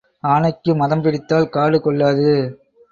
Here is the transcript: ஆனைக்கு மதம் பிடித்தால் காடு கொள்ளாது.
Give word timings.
ஆனைக்கு 0.23 0.71
மதம் 0.75 1.01
பிடித்தால் 1.01 1.49
காடு 1.49 1.81
கொள்ளாது. 1.81 2.31